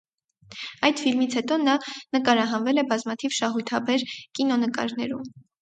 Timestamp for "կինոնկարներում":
4.41-5.33